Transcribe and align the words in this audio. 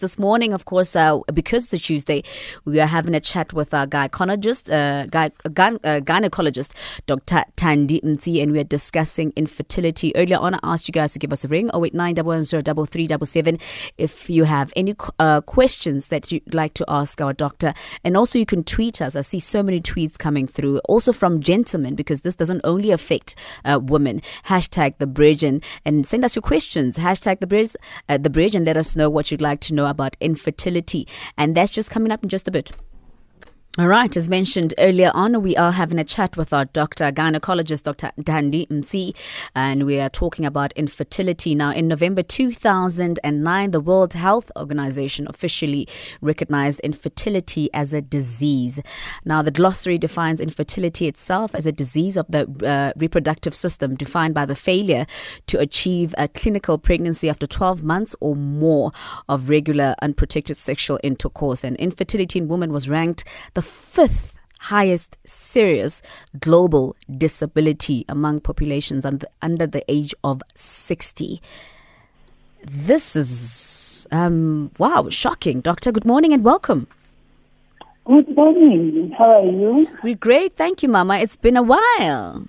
This 0.00 0.18
morning, 0.18 0.54
of 0.54 0.64
course, 0.64 0.96
uh, 0.96 1.18
because 1.34 1.64
it's 1.64 1.74
a 1.74 1.78
Tuesday, 1.78 2.22
we 2.64 2.80
are 2.80 2.86
having 2.86 3.14
a 3.14 3.20
chat 3.20 3.52
with 3.52 3.74
our 3.74 3.86
gynecologist, 3.86 4.72
uh, 4.72 5.04
gy- 5.04 5.34
uh, 5.44 6.00
gynecologist, 6.00 6.72
Dr. 7.04 7.44
Thandi 7.58 8.02
Mtsi, 8.02 8.42
and 8.42 8.52
we 8.52 8.60
are 8.60 8.64
discussing 8.64 9.30
infertility. 9.36 10.16
Earlier 10.16 10.38
on, 10.38 10.54
I 10.54 10.60
asked 10.62 10.88
you 10.88 10.92
guys 10.92 11.12
to 11.12 11.18
give 11.18 11.34
us 11.34 11.44
a 11.44 11.48
ring, 11.48 11.68
0891103377, 11.74 13.60
if 13.98 14.30
you 14.30 14.44
have 14.44 14.72
any 14.74 14.96
uh, 15.18 15.42
questions 15.42 16.08
that 16.08 16.32
you'd 16.32 16.54
like 16.54 16.72
to 16.74 16.86
ask 16.88 17.20
our 17.20 17.34
doctor. 17.34 17.74
And 18.02 18.16
also, 18.16 18.38
you 18.38 18.46
can 18.46 18.64
tweet 18.64 19.02
us. 19.02 19.16
I 19.16 19.20
see 19.20 19.38
so 19.38 19.62
many 19.62 19.82
tweets 19.82 20.16
coming 20.16 20.46
through, 20.46 20.78
also 20.86 21.12
from 21.12 21.40
gentlemen, 21.40 21.94
because 21.94 22.22
this 22.22 22.36
doesn't 22.36 22.62
only 22.64 22.90
affect 22.90 23.34
uh, 23.66 23.78
women. 23.82 24.22
Hashtag 24.46 24.96
the 24.96 25.06
bridge 25.06 25.42
and, 25.42 25.62
and 25.84 26.06
send 26.06 26.24
us 26.24 26.34
your 26.34 26.42
questions. 26.42 26.96
Hashtag 26.96 27.40
the 27.40 27.46
bridge, 27.46 27.76
uh, 28.08 28.16
the 28.16 28.30
bridge, 28.30 28.54
and 28.54 28.64
let 28.64 28.78
us 28.78 28.96
know 28.96 29.10
what 29.10 29.30
you'd 29.30 29.42
like 29.42 29.60
to 29.60 29.74
know 29.74 29.89
about 29.90 30.16
infertility. 30.20 31.06
And 31.36 31.56
that's 31.56 31.70
just 31.70 31.90
coming 31.90 32.12
up 32.12 32.22
in 32.22 32.28
just 32.28 32.48
a 32.48 32.50
bit. 32.50 32.72
All 33.80 33.88
right, 33.88 34.14
as 34.14 34.28
mentioned 34.28 34.74
earlier 34.76 35.10
on, 35.14 35.40
we 35.40 35.56
are 35.56 35.72
having 35.72 35.98
a 35.98 36.04
chat 36.04 36.36
with 36.36 36.52
our 36.52 36.66
doctor, 36.66 37.10
gynecologist, 37.10 37.84
Dr. 37.84 38.12
Thandi 38.20 38.68
Mtsi, 38.68 39.16
and 39.54 39.86
we 39.86 39.98
are 39.98 40.10
talking 40.10 40.44
about 40.44 40.74
infertility. 40.74 41.54
Now, 41.54 41.70
in 41.70 41.88
November 41.88 42.22
2009, 42.22 43.70
the 43.70 43.80
World 43.80 44.12
Health 44.12 44.52
Organization 44.54 45.26
officially 45.30 45.88
recognized 46.20 46.80
infertility 46.80 47.70
as 47.72 47.94
a 47.94 48.02
disease. 48.02 48.80
Now, 49.24 49.40
the 49.40 49.50
glossary 49.50 49.96
defines 49.96 50.42
infertility 50.42 51.06
itself 51.06 51.54
as 51.54 51.64
a 51.64 51.72
disease 51.72 52.18
of 52.18 52.26
the 52.28 52.42
uh, 52.62 52.92
reproductive 53.00 53.54
system 53.54 53.94
defined 53.94 54.34
by 54.34 54.44
the 54.44 54.54
failure 54.54 55.06
to 55.46 55.58
achieve 55.58 56.14
a 56.18 56.28
clinical 56.28 56.76
pregnancy 56.76 57.30
after 57.30 57.46
12 57.46 57.82
months 57.82 58.14
or 58.20 58.36
more 58.36 58.92
of 59.26 59.48
regular 59.48 59.94
unprotected 60.02 60.58
sexual 60.58 61.00
intercourse. 61.02 61.64
And 61.64 61.78
infertility 61.78 62.40
in 62.40 62.48
women 62.48 62.74
was 62.74 62.86
ranked 62.86 63.24
the 63.54 63.69
fifth 63.70 64.34
highest 64.60 65.16
serious 65.24 66.02
global 66.38 66.94
disability 67.16 68.04
among 68.08 68.40
populations 68.40 69.04
under, 69.04 69.26
under 69.40 69.66
the 69.66 69.82
age 69.88 70.14
of 70.22 70.42
60. 70.54 71.40
This 72.62 73.16
is, 73.16 74.06
um, 74.10 74.70
wow, 74.78 75.08
shocking. 75.08 75.60
Doctor, 75.60 75.90
good 75.90 76.04
morning 76.04 76.32
and 76.32 76.44
welcome. 76.44 76.86
Good 78.06 78.36
morning. 78.36 79.14
How 79.16 79.40
are 79.40 79.44
you? 79.46 79.88
We're 80.02 80.14
great. 80.14 80.56
Thank 80.56 80.82
you, 80.82 80.88
Mama. 80.88 81.18
It's 81.18 81.36
been 81.36 81.56
a 81.56 81.62
while. 81.62 82.46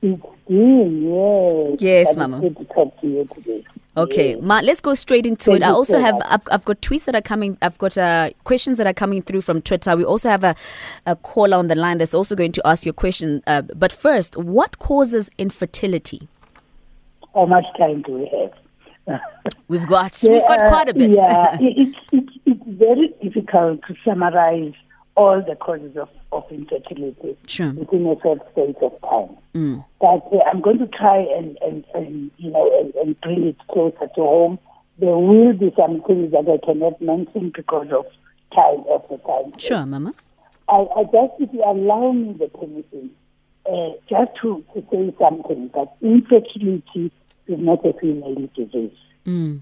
It's 0.00 0.22
been, 0.48 1.02
yes. 1.02 1.76
Yes, 1.80 2.16
Mama. 2.16 2.40
Good 2.40 2.56
to 2.56 2.64
talk 2.64 2.98
to 3.00 3.06
you 3.06 3.28
today. 3.34 3.64
Okay, 3.98 4.30
Yes. 4.34 4.42
Ma, 4.42 4.60
let's 4.62 4.80
go 4.80 4.94
straight 4.94 5.26
into 5.26 5.46
Thank 5.50 5.62
it. 5.62 5.64
I 5.66 5.70
also 5.70 5.94
so 5.94 6.00
have. 6.00 6.14
I've, 6.24 6.42
I've 6.50 6.64
got 6.64 6.80
tweets 6.80 7.04
that 7.04 7.14
are 7.14 7.20
coming. 7.22 7.58
I've 7.62 7.78
got 7.78 7.98
uh, 7.98 8.30
questions 8.44 8.78
that 8.78 8.86
are 8.86 8.92
coming 8.94 9.22
through 9.22 9.40
from 9.42 9.60
Twitter. 9.60 9.96
We 9.96 10.04
also 10.04 10.28
have 10.30 10.44
a, 10.44 10.54
a 11.06 11.16
caller 11.16 11.56
on 11.56 11.68
the 11.68 11.74
line 11.74 11.98
that's 11.98 12.14
also 12.14 12.36
going 12.36 12.52
to 12.52 12.66
ask 12.66 12.84
your 12.86 12.92
question. 12.94 13.42
Uh, 13.46 13.62
but 13.62 13.92
first, 13.92 14.36
what 14.36 14.78
causes 14.78 15.30
infertility? 15.38 16.28
How 17.34 17.46
much 17.46 17.64
time 17.78 18.02
do 18.02 18.12
we 18.12 18.30
have? 19.06 19.20
We've 19.68 19.86
got 19.86 20.18
we've 20.22 20.42
got 20.42 20.60
Yeah, 20.60 20.68
quite 20.68 20.88
a 20.88 20.94
bit. 20.94 21.14
Yeah, 21.14 21.56
it- 21.60 21.78
it's, 21.88 21.98
it's, 22.12 22.32
it's 22.46 22.62
very 22.78 23.08
difficult 23.22 23.80
to 23.88 23.94
summarize 24.04 24.74
all 25.16 25.42
the 25.42 25.56
causes 25.56 25.96
of, 25.96 26.08
of 26.32 26.44
infertility 26.50 27.36
Sure. 27.46 27.70
within 27.72 28.06
a 28.06 28.20
short 28.20 28.40
space 28.52 28.76
of 28.82 28.92
time. 29.02 29.36
Mm. 29.54 29.84
But 30.00 30.26
uh, 30.32 30.42
I'm 30.50 30.60
going 30.60 30.78
to 30.78 30.86
try 30.86 31.18
and, 31.18 31.56
and, 31.62 31.84
and 31.94 32.30
you 32.36 32.50
know 32.50 32.70
and, 32.80 32.94
and 32.94 33.20
bring 33.20 33.44
it 33.46 33.56
closer 33.70 34.08
to 34.14 34.20
home. 34.20 34.58
There 34.98 35.16
will 35.16 35.52
be 35.52 35.72
some 35.76 36.02
things 36.06 36.32
that 36.32 36.48
I 36.48 36.64
cannot 36.66 37.00
mention 37.00 37.52
because 37.54 37.88
of 37.92 38.04
time 38.54 38.84
of 38.90 39.04
the 39.08 39.18
time. 39.18 39.58
Sure, 39.58 39.86
Mama. 39.86 40.12
I, 40.68 40.86
I 40.96 41.04
just, 41.04 41.32
if 41.38 41.52
you 41.52 41.62
allow 41.64 42.12
me 42.12 42.34
the 42.38 42.48
permission, 42.48 43.10
uh, 43.70 43.90
just 44.08 44.32
to, 44.42 44.64
to 44.74 44.84
say 44.90 45.14
something, 45.18 45.70
that 45.74 45.96
infertility 46.02 47.10
is 47.46 47.58
not 47.58 47.84
a 47.86 47.92
female 47.98 48.48
disease. 48.54 48.92
Mm. 49.24 49.60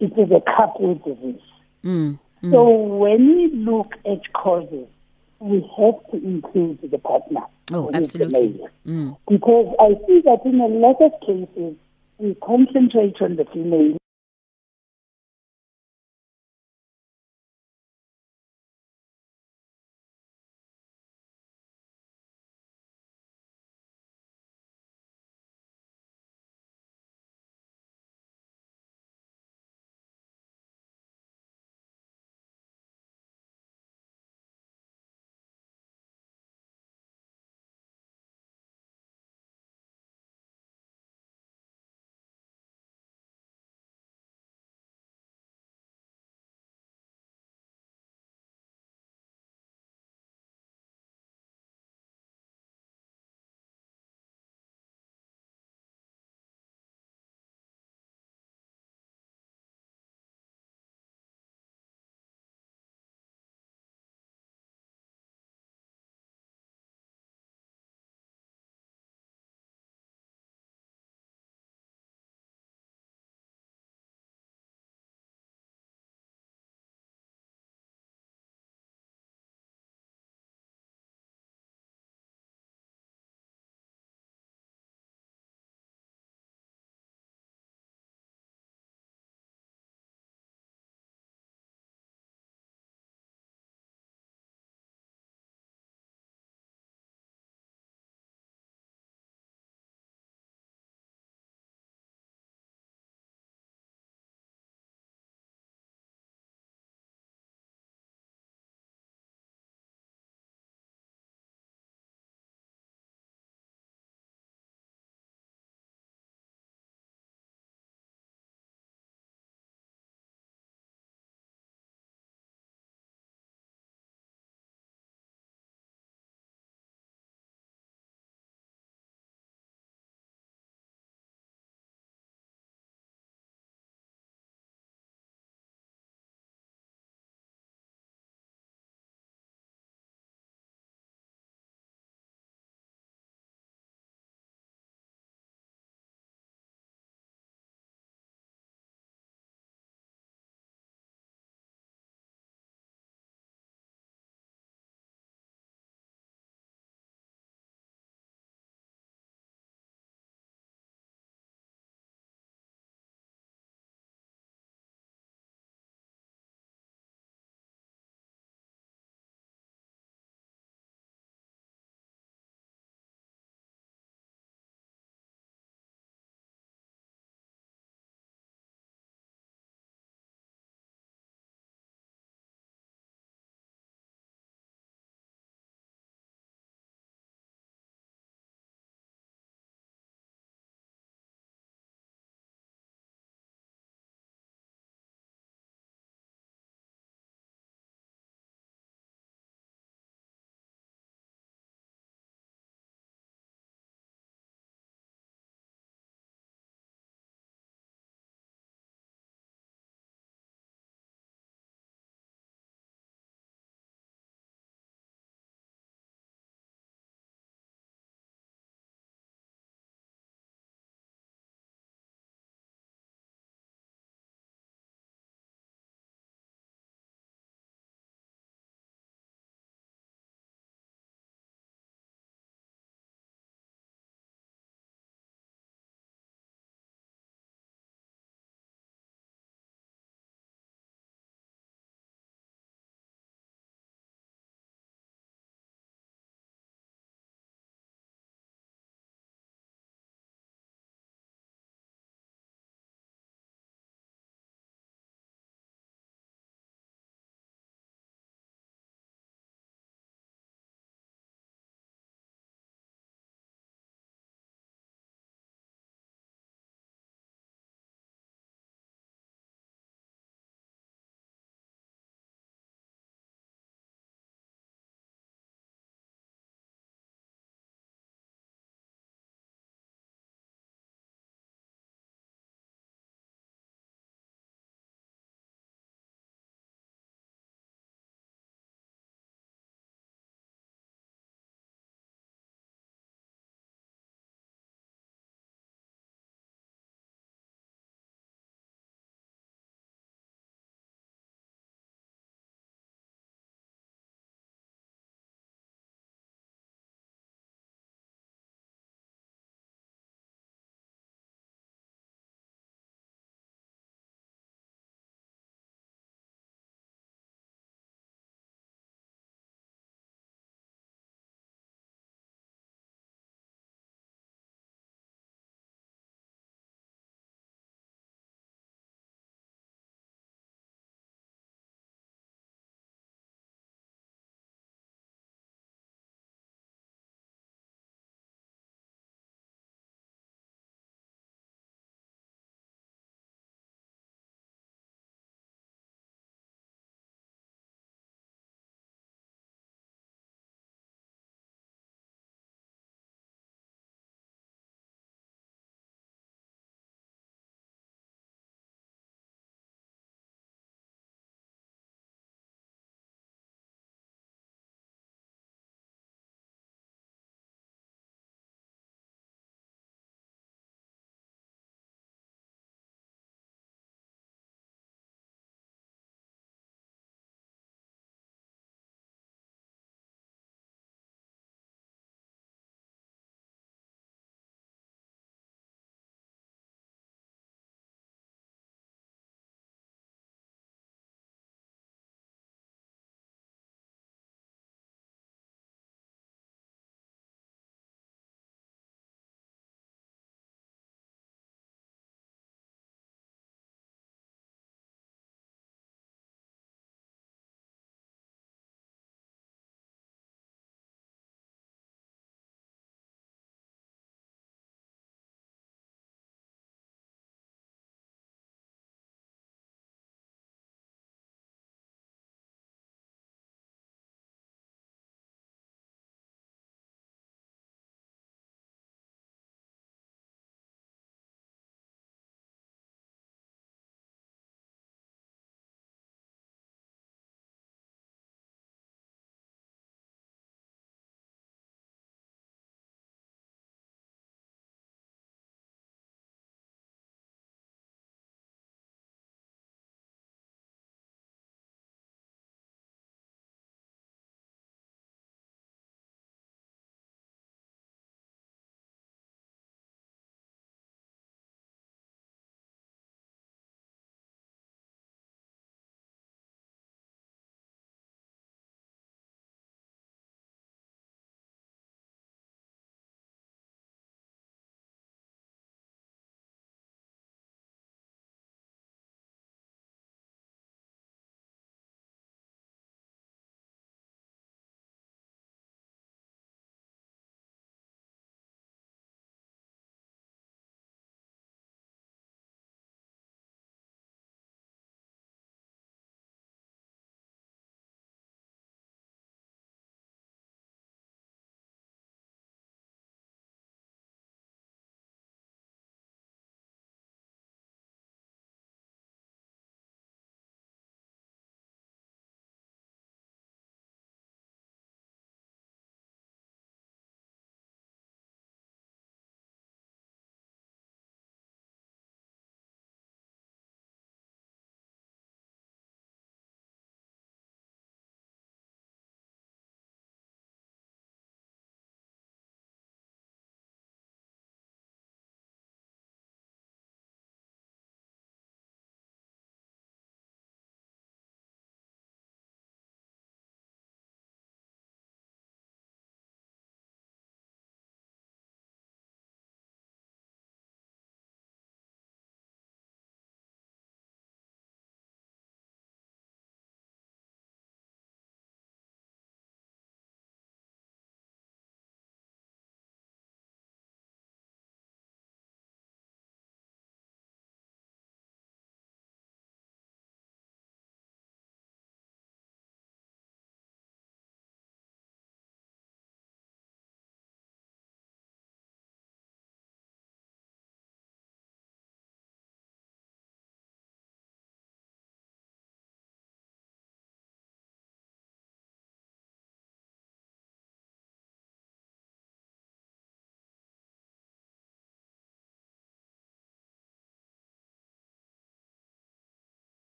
It 0.00 0.12
is 0.18 0.30
a 0.32 0.40
couple 0.56 0.94
disease. 0.96 1.40
Mm. 1.84 2.18
So 2.50 2.68
when 2.68 3.36
we 3.36 3.50
look 3.54 3.94
at 4.04 4.32
causes, 4.32 4.86
we 5.44 5.60
have 5.76 6.10
to 6.10 6.26
include 6.26 6.78
the 6.90 6.98
partner. 6.98 7.42
Oh, 7.70 7.82
who 7.82 8.00
is 8.00 8.12
the 8.12 8.24
absolutely. 8.24 8.60
Mm. 8.86 9.16
Because 9.28 9.74
I 9.78 9.88
see 10.06 10.22
that 10.24 10.40
in 10.46 10.58
a 10.58 10.66
lot 10.66 10.96
of 11.02 11.12
cases, 11.20 11.76
we 12.18 12.34
concentrate 12.42 13.20
on 13.20 13.36
the 13.36 13.44
female 13.52 13.98